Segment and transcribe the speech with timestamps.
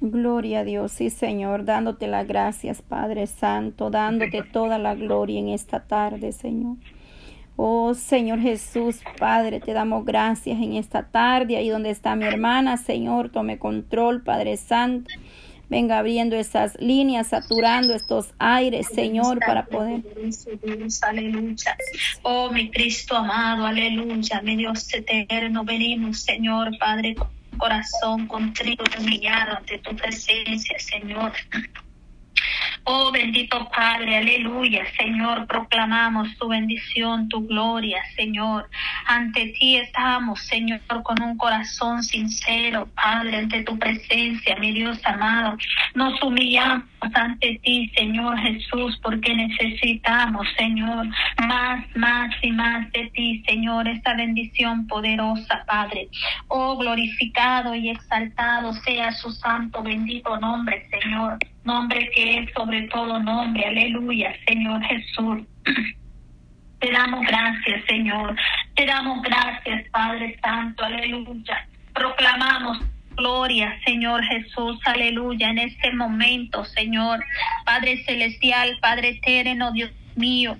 [0.00, 5.48] Gloria a Dios, sí Señor, dándote las gracias, Padre Santo, dándote toda la gloria en
[5.48, 6.76] esta tarde, Señor.
[7.56, 12.76] Oh Señor Jesús, Padre, te damos gracias en esta tarde, ahí donde está mi hermana,
[12.76, 15.10] Señor, tome control, Padre Santo.
[15.68, 20.02] Venga abriendo esas líneas, saturando estos aires, Señor, para poder.
[21.02, 21.76] Aleluya.
[22.22, 24.40] Oh, mi Cristo amado, aleluya.
[24.42, 27.28] Mi Dios eterno, venimos, Señor, Padre, con
[27.58, 31.32] corazón contrito y humillado ante tu presencia, Señor.
[32.84, 38.70] Oh bendito Padre, aleluya, Señor, proclamamos tu bendición, tu gloria, Señor.
[39.10, 45.56] Ante ti estamos, Señor, con un corazón sincero, Padre, ante tu presencia, mi Dios amado.
[45.94, 51.06] Nos humillamos ante ti, Señor Jesús, porque necesitamos, Señor,
[51.38, 56.08] más, más y más de ti, Señor, esta bendición poderosa, Padre.
[56.48, 63.20] Oh, glorificado y exaltado sea su santo, bendito nombre, Señor nombre que es sobre todo
[63.20, 63.64] nombre.
[63.64, 65.42] Aleluya, Señor Jesús.
[66.80, 68.36] Te damos gracias, Señor.
[68.78, 70.84] Te damos gracias, Padre Santo.
[70.84, 71.66] Aleluya.
[71.92, 72.78] Proclamamos
[73.16, 74.78] gloria, Señor Jesús.
[74.84, 75.50] Aleluya.
[75.50, 77.18] En este momento, Señor.
[77.64, 80.56] Padre Celestial, Padre Eterno, Dios mío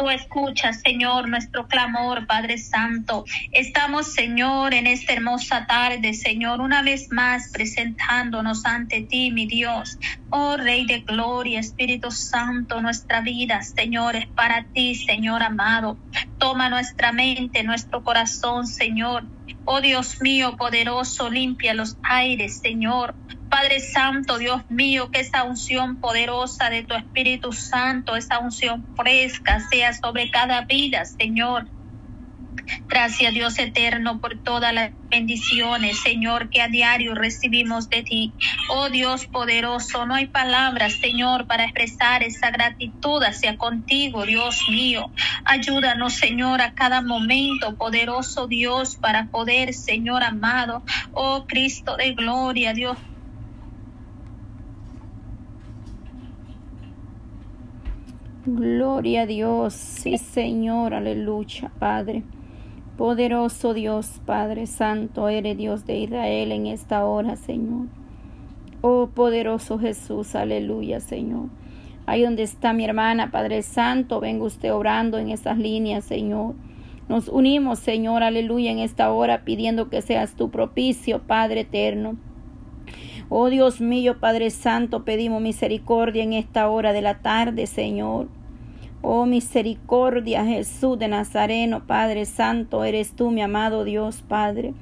[0.00, 3.24] tú escuchas, Señor, nuestro clamor, Padre Santo.
[3.52, 9.98] Estamos, Señor, en esta hermosa tarde, Señor, una vez más presentándonos ante ti, mi Dios.
[10.30, 15.98] Oh Rey de Gloria, Espíritu Santo, nuestra vida, Señor, es para ti, Señor amado.
[16.38, 19.24] Toma nuestra mente, nuestro corazón, Señor.
[19.64, 23.16] Oh Dios mío, poderoso, limpia los aires, Señor.
[23.60, 29.60] Padre Santo, Dios mío, que esa unción poderosa de tu Espíritu Santo, esa unción fresca
[29.70, 31.68] sea sobre cada vida, Señor.
[32.88, 38.32] Gracias Dios eterno por todas las bendiciones, Señor, que a diario recibimos de ti.
[38.70, 45.12] Oh Dios poderoso, no hay palabras, Señor, para expresar esa gratitud hacia contigo, Dios mío.
[45.44, 50.82] Ayúdanos, Señor, a cada momento, poderoso Dios, para poder, Señor amado,
[51.12, 52.96] oh Cristo de gloria, Dios
[58.46, 62.22] Gloria a Dios, sí Señor, aleluya, Padre.
[62.96, 67.88] Poderoso Dios, Padre Santo, eres Dios de Israel en esta hora, Señor.
[68.80, 71.50] Oh poderoso Jesús, aleluya, Señor.
[72.06, 76.54] Ahí donde está mi hermana, Padre Santo, venga usted obrando en esas líneas, Señor.
[77.10, 82.16] Nos unimos, Señor, aleluya, en esta hora pidiendo que seas tu propicio, Padre eterno.
[83.32, 88.26] Oh Dios mío, Padre Santo, pedimos misericordia en esta hora de la tarde, Señor.
[89.02, 94.74] Oh misericordia, Jesús de Nazareno, Padre Santo, eres tú, mi amado Dios, Padre.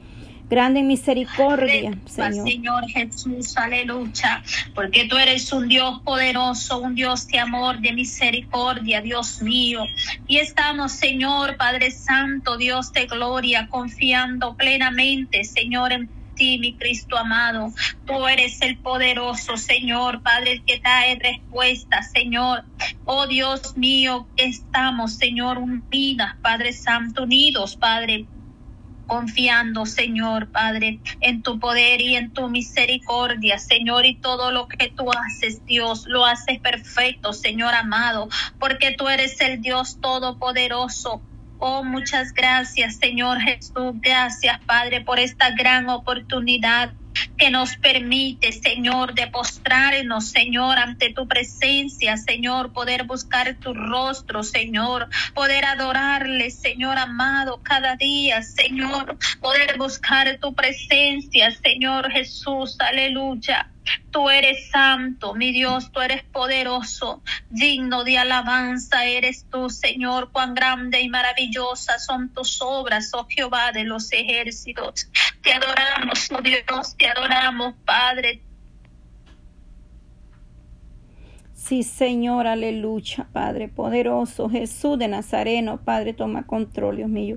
[0.49, 2.49] Grande misericordia, Señor.
[2.49, 4.43] Señor Jesús, aleluya,
[4.75, 9.85] porque tú eres un Dios poderoso, un Dios de amor, de misericordia, Dios mío.
[10.27, 17.73] Y estamos, Señor, Padre Santo, Dios de gloria, confiando plenamente, Señor, en mi Cristo amado.
[18.07, 22.65] Tú eres el poderoso, Señor, Padre, el que trae respuesta, Señor.
[23.05, 28.27] Oh Dios mío, estamos, Señor, unidas, Padre Santo, unidos, Padre
[29.09, 34.91] confiando, Señor, Padre, en tu poder y en tu misericordia, Señor, y todo lo que
[34.91, 38.29] tú haces, Dios, lo haces perfecto, Señor amado,
[38.61, 41.23] porque tú eres el Dios todopoderoso,
[41.61, 43.95] Oh, muchas gracias, Señor Jesús.
[43.95, 46.93] Gracias, Padre, por esta gran oportunidad
[47.39, 54.43] que nos permite, Señor, de postrarnos, Señor, ante tu presencia, Señor, poder buscar tu rostro,
[54.43, 63.71] Señor, poder adorarle, Señor amado, cada día, Señor, poder buscar tu presencia, Señor Jesús, aleluya.
[64.11, 70.31] Tú eres santo, mi Dios, tú eres poderoso, digno de alabanza eres tú, Señor.
[70.33, 75.09] Cuán grande y maravillosa son tus obras, oh Jehová de los ejércitos.
[75.43, 78.43] Te adoramos, oh Dios, te adoramos, Padre.
[81.55, 87.37] Sí, Señor, aleluya, Padre poderoso, Jesús de Nazareno, Padre, toma control, Dios mío.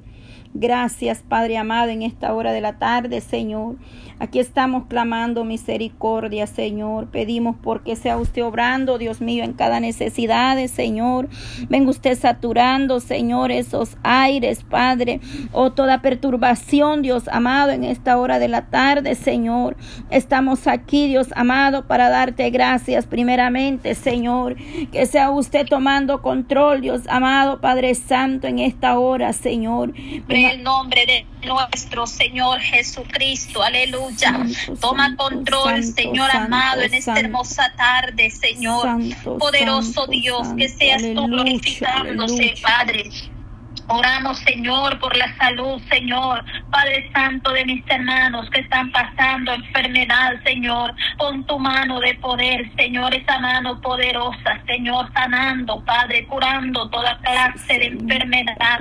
[0.53, 3.77] Gracias, Padre amado, en esta hora de la tarde, Señor.
[4.19, 7.07] Aquí estamos clamando misericordia, Señor.
[7.07, 11.29] Pedimos porque sea usted obrando, Dios mío, en cada necesidad, Señor.
[11.69, 15.21] Venga usted saturando, Señor, esos aires, Padre.
[15.53, 19.77] Oh, toda perturbación, Dios amado, en esta hora de la tarde, Señor.
[20.11, 24.55] Estamos aquí, Dios amado, para darte gracias primeramente, Señor.
[24.91, 29.93] Que sea usted tomando control, Dios amado, Padre Santo, en esta hora, Señor.
[30.21, 33.61] Nombre, el nombre de nuestro Señor Jesucristo.
[33.61, 34.45] Aleluya.
[34.79, 38.87] Toma control, Señor amado, en esta hermosa tarde, Señor.
[39.39, 43.09] Poderoso Dios, que seas tú glorificándose, Padre.
[43.93, 46.45] Oramos, Señor, por la salud, Señor.
[46.69, 50.95] Padre Santo de mis hermanos que están pasando enfermedad, Señor.
[51.17, 57.79] Pon tu mano de poder, Señor, esa mano poderosa, Señor, sanando, Padre, curando toda clase
[57.79, 58.79] de enfermedad.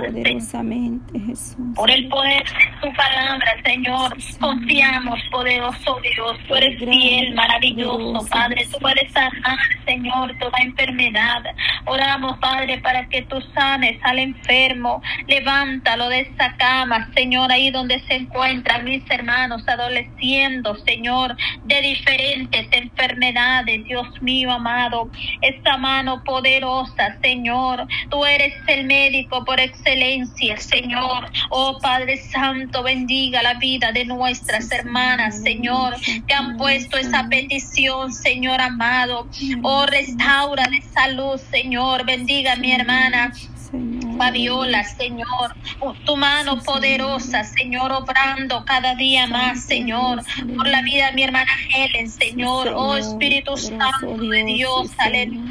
[1.27, 1.57] Jesús.
[1.75, 6.37] Por el poder de tu palabra, Señor, confiamos, poderoso Dios.
[6.47, 8.65] Tú eres fiel, maravilloso, Padre.
[8.71, 11.43] Tú puedes sanar, Señor, toda enfermedad.
[11.85, 17.99] Oramos, Padre, para que tú sanes al enfermo Levántalo de esa cama, Señor, ahí donde
[18.01, 25.09] se encuentran mis hermanos adoleciendo, Señor, de diferentes enfermedades, Dios mío amado.
[25.41, 27.87] Esta mano poderosa, Señor.
[28.09, 31.29] Tú eres el médico por excelencia, Señor.
[31.49, 35.95] Oh Padre Santo, bendiga la vida de nuestras hermanas, Señor,
[36.27, 39.27] que han puesto esa petición, Señor amado.
[39.63, 42.05] Oh, restaura de salud, Señor.
[42.05, 43.31] Bendiga a mi hermana
[44.21, 45.55] Fabiola, Señor,
[46.05, 50.21] tu mano poderosa, Señor, obrando cada día más, Señor,
[50.55, 55.50] por la vida de mi hermana Helen, Señor, oh Espíritu Santo de Dios, aleluya.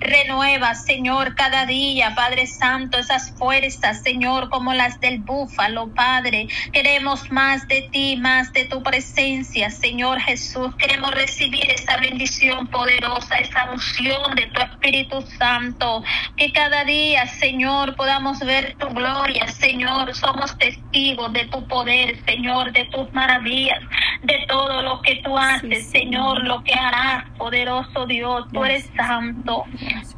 [0.00, 6.48] Renueva, Señor, cada día, Padre Santo, esas fuerzas, Señor, como las del búfalo, Padre.
[6.72, 10.74] Queremos más de ti, más de tu presencia, Señor Jesús.
[10.76, 16.02] Queremos recibir esa bendición poderosa, esa unción de tu Espíritu Santo,
[16.36, 20.14] que cada día, Señor, podamos ver tu gloria, Señor.
[20.14, 23.80] Somos testigos de tu poder, Señor, de tus maravillas,
[24.26, 28.46] de todo lo que tú haces, Señor, lo que harás, poderoso Dios.
[28.52, 29.64] Tú eres santo,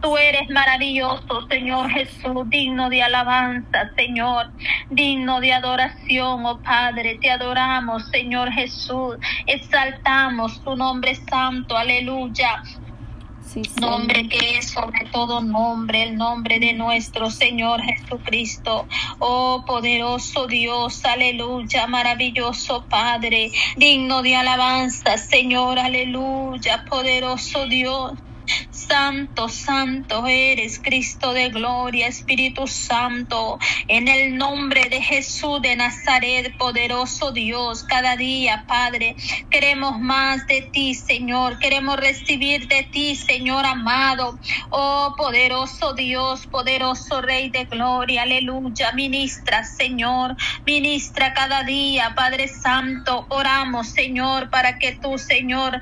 [0.01, 4.51] tú eres maravilloso, Señor Jesús, digno de alabanza, Señor,
[4.89, 7.19] digno de adoración, oh Padre.
[7.21, 9.17] Te adoramos, Señor Jesús.
[9.47, 12.63] Exaltamos tu nombre santo, aleluya
[13.81, 18.87] nombre que es sobre todo nombre, el nombre de nuestro Señor Jesucristo.
[19.19, 28.13] Oh poderoso Dios, aleluya, maravilloso Padre, digno de alabanza, Señor, aleluya, poderoso Dios.
[28.71, 33.59] Santo, santo eres, Cristo de gloria, Espíritu Santo,
[33.89, 39.17] en el nombre de Jesús de Nazaret, poderoso Dios, cada día, Padre,
[39.51, 44.39] queremos más de ti, Señor, queremos recibir de ti, Señor amado,
[44.71, 50.37] oh poderoso Dios, poderoso Rey de gloria, aleluya, ministra, Señor,
[50.67, 55.81] ministra cada día, Padre Santo, oramos, Señor, para que tú, Señor,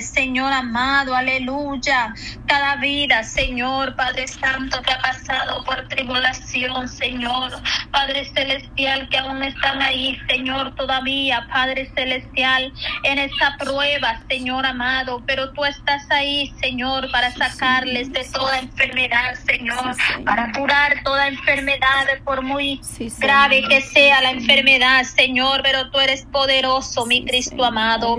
[0.00, 2.14] Señor amado, aleluya.
[2.46, 7.52] Cada vida, Señor, Padre Santo, que ha pasado por tribulación, Señor.
[7.90, 12.72] Padre Celestial, que aún están ahí, Señor, todavía, Padre Celestial,
[13.02, 15.22] en esa prueba, Señor amado.
[15.26, 19.94] Pero tú estás ahí, Señor, para sacarles de toda enfermedad, Señor,
[20.24, 22.80] para curar toda enfermedad, por muy
[23.18, 25.60] grave que sea la enfermedad, Señor.
[25.62, 28.18] Pero tú eres poderoso, mi Cristo amado.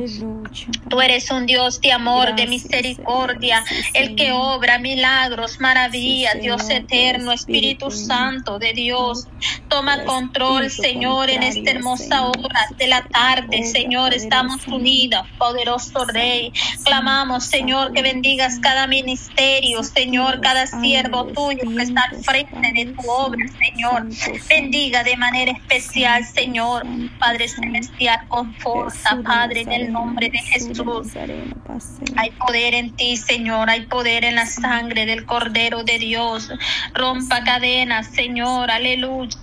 [0.89, 7.31] Tú eres un Dios de amor, de misericordia, el que obra milagros, maravillas, Dios eterno,
[7.31, 9.27] Espíritu Santo de Dios.
[9.67, 14.13] Toma control, Señor, en esta hermosa hora de la tarde, Señor.
[14.13, 16.51] Estamos unidos, poderoso Rey.
[16.83, 22.85] Clamamos, Señor, que bendigas cada ministerio, Señor, cada siervo tuyo que está al frente de
[22.93, 24.07] tu obra, Señor.
[24.47, 26.85] Bendiga de manera especial, Señor,
[27.19, 31.12] Padre Celestial, con fuerza, Padre, en el nombre de Jesús.
[32.15, 33.69] Hay poder en ti, Señor.
[33.69, 36.49] Hay poder en la sangre del Cordero de Dios.
[36.93, 38.71] Rompa cadenas, Señor.
[38.71, 39.37] Aleluya.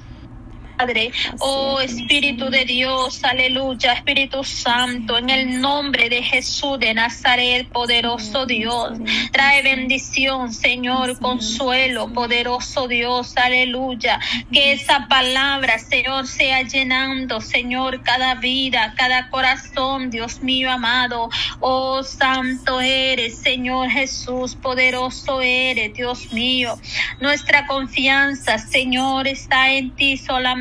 [0.80, 1.12] Padre.
[1.40, 8.46] Oh Espíritu de Dios, aleluya, Espíritu Santo, en el nombre de Jesús de Nazaret, poderoso
[8.46, 8.98] Dios.
[9.30, 14.20] Trae bendición, Señor, consuelo, poderoso Dios, aleluya.
[14.50, 21.28] Que esa palabra, Señor, sea llenando, Señor, cada vida, cada corazón, Dios mío amado.
[21.60, 26.78] Oh Santo eres, Señor Jesús, poderoso eres, Dios mío.
[27.20, 30.16] Nuestra confianza, Señor, está en ti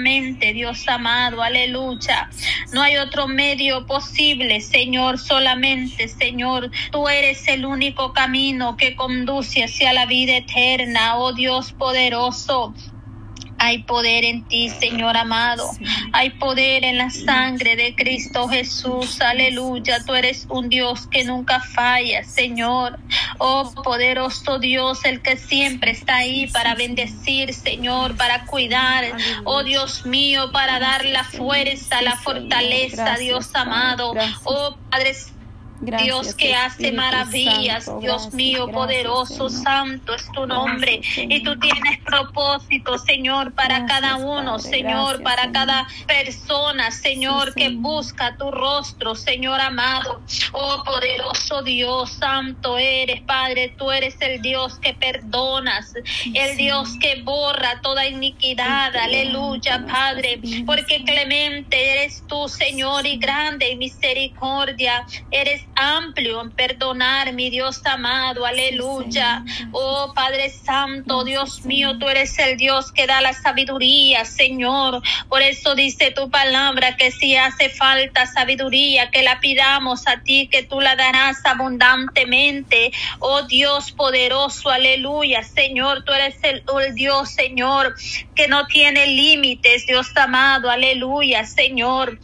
[0.10, 2.30] Dios amado, aleluya.
[2.74, 9.64] No hay otro medio posible, Señor, solamente, Señor, tú eres el único camino que conduce
[9.64, 12.74] hacia la vida eterna, oh Dios poderoso.
[13.60, 15.70] Hay poder en ti, Señor amado.
[16.14, 19.22] Hay poder en la sangre de Cristo Jesús.
[19.22, 20.04] Aleluya.
[20.06, 23.00] Tú eres un Dios que nunca falla, Señor.
[23.38, 29.06] Oh poderoso Dios, el que siempre está ahí para bendecir, Señor, para cuidar.
[29.44, 34.14] Oh Dios mío, para dar la fuerza, la fortaleza, Dios amado.
[34.46, 35.16] Oh Padre
[35.82, 41.02] Dios que hace maravillas, Dios mío, poderoso, santo es tu nombre.
[41.16, 48.36] y tú tienes propósito, Señor, para cada uno, Señor, para cada persona, Señor, que busca
[48.38, 50.22] tu rostro, Señor amado.
[50.52, 55.94] Oh, poderoso Dios, santo eres, Padre, tú eres el Dios que perdonas,
[56.34, 58.96] el Dios que borra toda iniquidad.
[58.96, 65.06] Aleluya, Padre, porque clemente eres tú, Señor, y grande en misericordia.
[65.32, 69.44] Eres amplio en perdonar, mi Dios amado, aleluya.
[69.72, 75.02] Oh Padre Santo, Dios mío, tú eres el Dios que da la sabiduría, Señor.
[75.30, 80.50] Por eso dice tu palabra que si hace falta sabiduría, que la pidamos a ti,
[80.52, 82.92] que tú la darás abundantemente.
[83.20, 85.44] Oh Dios poderoso, aleluya.
[85.44, 87.96] Señor, tú eres el, el Dios, Señor,
[88.36, 92.20] que no tiene límites, Dios amado, aleluya, Señor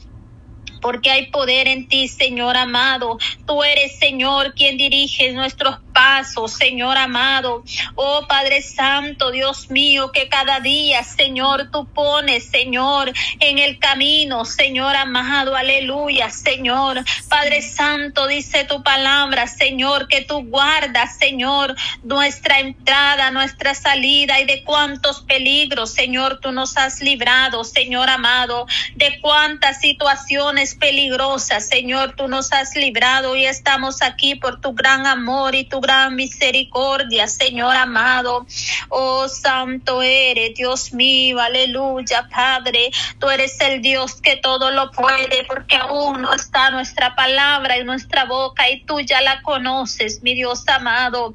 [0.85, 3.17] porque hay poder en ti, Señor amado.
[3.47, 7.63] Tú eres, Señor, quien dirige nuestros pasos, Señor amado.
[7.95, 14.45] Oh Padre Santo, Dios mío, que cada día, Señor, tú pones, Señor, en el camino,
[14.45, 17.03] Señor amado, aleluya, Señor.
[17.29, 24.45] Padre Santo, dice tu palabra, Señor, que tú guardas, Señor, nuestra entrada, nuestra salida y
[24.45, 32.15] de cuántos peligros, Señor, tú nos has librado, Señor amado, de cuántas situaciones peligrosas, Señor,
[32.15, 37.27] tú nos has librado y estamos aquí por tu gran amor y tu gran misericordia,
[37.27, 38.45] Señor amado.
[38.89, 42.91] Oh, santo eres, Dios mío, aleluya, Padre.
[43.19, 47.85] Tú eres el Dios que todo lo puede, porque aún no está nuestra palabra en
[47.85, 51.33] nuestra boca y tú ya la conoces, mi Dios amado.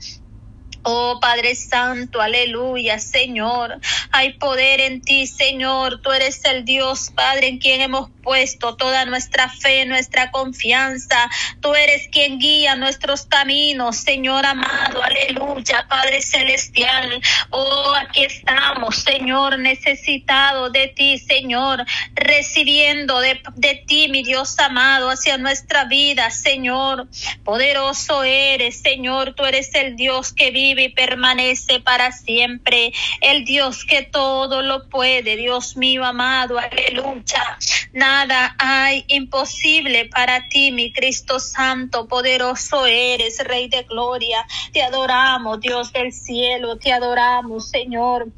[0.82, 3.78] Oh Padre Santo, aleluya, Señor.
[4.12, 6.00] Hay poder en ti, Señor.
[6.00, 11.28] Tú eres el Dios, Padre, en quien hemos puesto toda nuestra fe, nuestra confianza.
[11.60, 17.20] Tú eres quien guía nuestros caminos, Señor amado, aleluya, Padre Celestial.
[17.50, 21.84] Oh, aquí estamos, Señor, necesitado de ti, Señor,
[22.14, 27.06] recibiendo de, de ti, mi Dios amado, hacia nuestra vida, Señor.
[27.44, 33.84] Poderoso eres, Señor, tú eres el Dios que vive y permanece para siempre, el Dios
[33.84, 37.58] que todo lo puede, Dios mío amado, aleluya.
[37.92, 44.46] Nada hay imposible para ti, mi Cristo Santo, poderoso eres, Rey de Gloria.
[44.72, 48.28] Te adoramos, Dios del cielo, te adoramos, Señor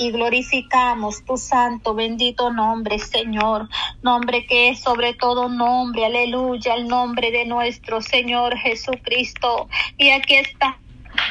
[0.00, 3.68] y glorificamos tu santo, bendito nombre, Señor.
[4.02, 9.68] Nombre que es sobre todo nombre, aleluya, el nombre de nuestro Señor Jesucristo.
[9.98, 10.78] Y aquí está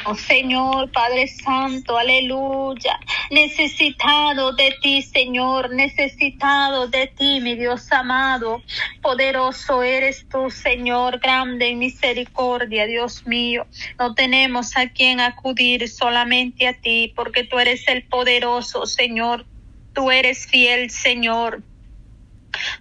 [0.06, 2.98] Oh Señor Padre Santo, aleluya.
[3.30, 8.62] Necesitado de ti, Señor, necesitado de ti, mi Dios amado.
[9.02, 13.66] Poderoso eres tú, Señor, grande en misericordia, Dios mío.
[13.98, 19.46] No tenemos a quien acudir solamente a ti, porque tú eres el poderoso, Señor.
[19.92, 21.62] Tú eres fiel, Señor.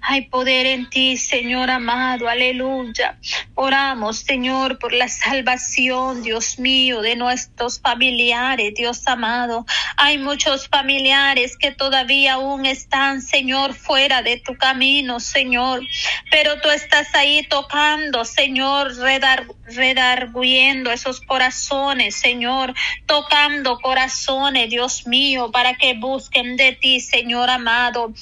[0.01, 3.17] Hay poder en ti, Señor amado, aleluya.
[3.55, 9.65] Oramos, Señor, por la salvación, Dios mío, de nuestros familiares, Dios amado.
[9.97, 15.81] Hay muchos familiares que todavía aún están, Señor, fuera de tu camino, Señor.
[16.31, 22.73] Pero tú estás ahí tocando, Señor, redar, redarguyendo esos corazones, Señor,
[23.05, 28.13] tocando corazones, Dios mío, para que busquen de ti, Señor amado.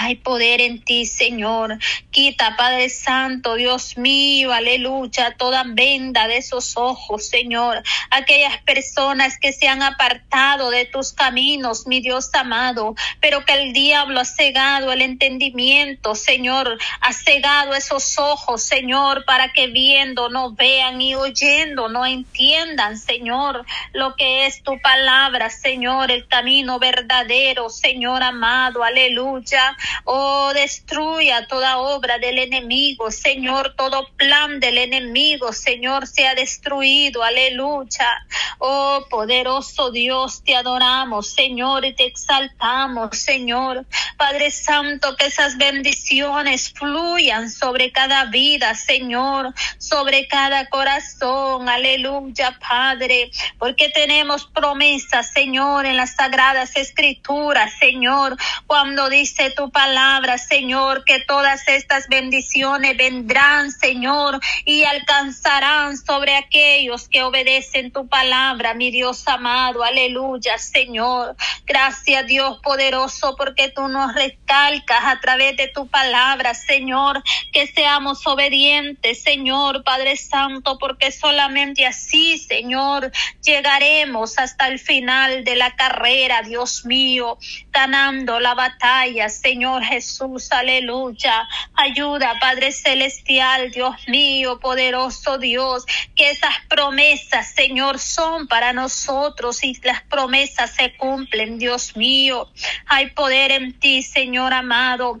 [0.00, 1.76] Hay poder en ti, Señor.
[2.12, 7.82] Quita, Padre Santo, Dios mío, aleluya, toda venda de esos ojos, Señor.
[8.10, 13.72] Aquellas personas que se han apartado de tus caminos, mi Dios amado, pero que el
[13.72, 16.78] diablo ha cegado el entendimiento, Señor.
[17.00, 23.66] Ha cegado esos ojos, Señor, para que viendo no vean y oyendo no entiendan, Señor,
[23.92, 29.76] lo que es tu palabra, Señor, el camino verdadero, Señor amado, aleluya.
[30.04, 37.22] Oh, destruya toda obra del enemigo, Señor, todo plan del enemigo, Señor, sea destruido.
[37.22, 38.26] Aleluya.
[38.58, 43.86] Oh, poderoso Dios, te adoramos, Señor, y te exaltamos, Señor.
[44.16, 51.68] Padre Santo, que esas bendiciones fluyan sobre cada vida, Señor, sobre cada corazón.
[51.68, 60.38] Aleluya, Padre, porque tenemos promesas, Señor, en las sagradas escrituras, Señor, cuando dice tu palabra,
[60.38, 68.74] Señor, que todas estas bendiciones vendrán, Señor, y alcanzarán sobre aquellos que obedecen tu palabra,
[68.74, 69.84] mi Dios amado.
[69.84, 71.36] Aleluya, Señor.
[71.64, 78.26] Gracias, Dios poderoso, porque tú nos recalcas a través de tu palabra, Señor, que seamos
[78.26, 83.12] obedientes, Señor, Padre Santo, porque solamente así, Señor,
[83.44, 87.38] llegaremos hasta el final de la carrera, Dios mío,
[87.70, 91.46] ganando la batalla, Señor Jesús, aleluya.
[91.74, 95.84] Ayuda, Padre Celestial, Dios mío, poderoso Dios,
[96.16, 102.48] que esas promesas, Señor, son para nosotros y las promesas se cumplen, Dios mío.
[102.86, 105.20] Hay poder en ti, Señor amado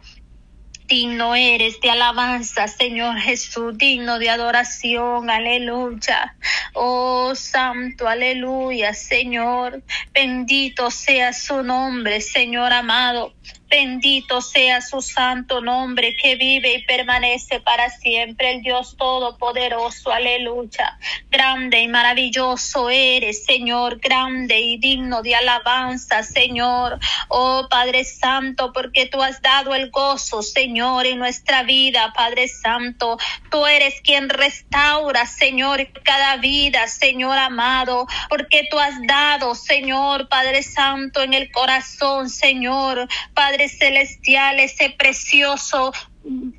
[0.88, 6.34] digno eres de alabanza, Señor Jesús, digno de adoración, aleluya.
[6.72, 9.82] Oh Santo, aleluya, Señor.
[10.14, 13.34] Bendito sea su nombre, Señor amado.
[13.68, 20.98] Bendito sea su santo nombre que vive y permanece para siempre, el Dios Todopoderoso, aleluya.
[21.30, 26.98] Grande y maravilloso eres, Señor, grande y digno de alabanza, Señor.
[27.28, 33.18] Oh Padre Santo, porque tú has dado el gozo, Señor, en nuestra vida, Padre Santo.
[33.50, 40.62] Tú eres quien restaura, Señor, cada vida, Señor amado, porque tú has dado, Señor, Padre
[40.62, 45.92] Santo, en el corazón, Señor, Padre Celestial, ese precioso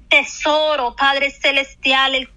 [0.09, 2.29] tesoro, Padre Celestial, el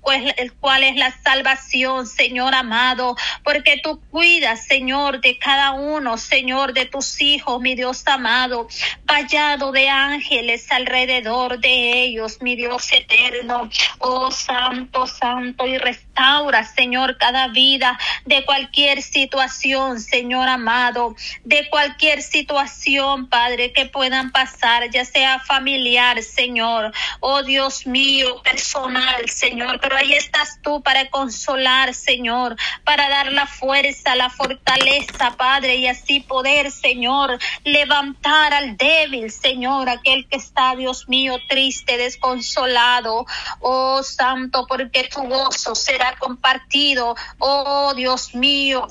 [0.52, 6.84] cual, es la salvación, Señor amado, porque tú cuidas, Señor, de cada uno, Señor, de
[6.86, 8.68] tus hijos, mi Dios amado,
[9.04, 17.16] vallado de ángeles alrededor de ellos, mi Dios eterno, oh Santo, Santo, y restaura, Señor,
[17.16, 25.04] cada vida de cualquier situación, Señor amado, de cualquier situación, Padre, que puedan pasar, ya
[25.06, 31.94] sea familiar, Señor, oh Dios, Dios mío, personal, Señor, pero ahí estás tú para consolar,
[31.94, 39.30] Señor, para dar la fuerza, la fortaleza, Padre, y así poder, Señor, levantar al débil,
[39.30, 43.26] Señor, aquel que está, Dios mío, triste, desconsolado.
[43.60, 47.14] Oh, Santo, porque tu gozo será compartido.
[47.38, 48.88] Oh, Dios mío,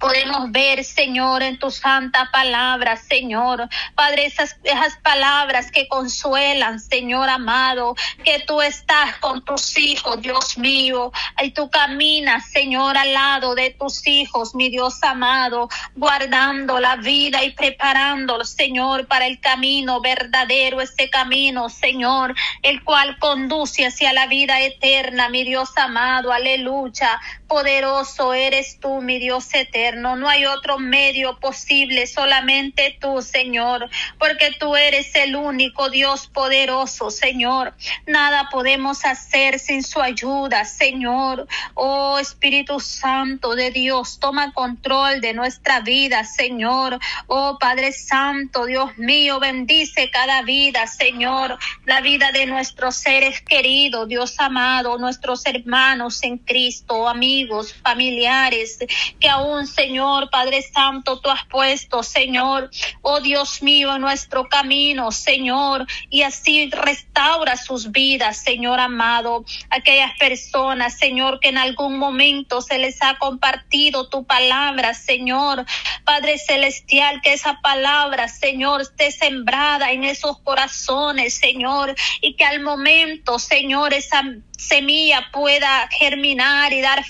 [0.00, 3.68] podemos ver, Señor, en tu santa palabra, Señor.
[3.94, 10.58] Padre, esas, esas palabras que consuelan, Señor amado, que tú estás con tus hijos, Dios
[10.58, 16.96] mío, y tú caminas, Señor, al lado de tus hijos, mi Dios amado, guardando la
[16.96, 24.14] vida y preparando, Señor, para el camino verdadero, ese camino, Señor, el cual conduce hacia
[24.14, 27.20] la vida eterna, mi Dios amado, aleluya.
[27.50, 34.52] Poderoso eres tú, mi Dios eterno no hay otro medio posible, solamente tú, Señor, porque
[34.60, 37.74] tú eres el único Dios poderoso, Señor.
[38.06, 41.48] Nada podemos hacer sin su ayuda, Señor.
[41.74, 47.00] Oh Espíritu Santo de Dios, toma control de nuestra vida, Señor.
[47.26, 51.58] Oh Padre Santo, Dios mío, bendice cada vida, Señor.
[51.84, 57.39] La vida de nuestros seres queridos, Dios amado, nuestros hermanos en Cristo, amigos,
[57.82, 58.78] familiares,
[59.18, 62.70] que aún Señor, Padre Santo, tú has puesto, Señor,
[63.02, 70.16] oh Dios mío, en nuestro camino, Señor, y así restaura sus vidas, Señor amado, aquellas
[70.18, 75.64] personas, Señor, que en algún momento se les ha compartido tu palabra, Señor,
[76.04, 82.60] Padre Celestial, que esa palabra, Señor, esté sembrada en esos corazones, Señor, y que al
[82.60, 84.22] momento, Señor, esa
[84.56, 87.04] semilla pueda germinar y dar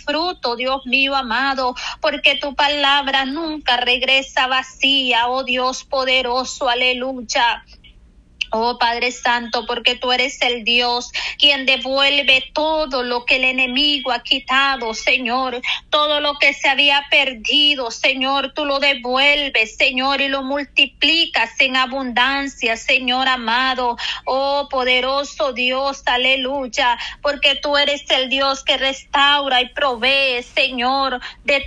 [0.56, 7.64] Dios mío amado, porque tu palabra nunca regresa vacía, oh Dios poderoso, aleluya.
[8.50, 14.12] Oh Padre Santo, porque tú eres el Dios quien devuelve todo lo que el enemigo
[14.12, 15.60] ha quitado, Señor.
[15.88, 21.76] Todo lo que se había perdido, Señor, tú lo devuelves, Señor, y lo multiplicas en
[21.76, 23.96] abundancia, Señor amado.
[24.24, 31.58] Oh poderoso Dios, aleluya, porque tú eres el Dios que restaura y provee, Señor, de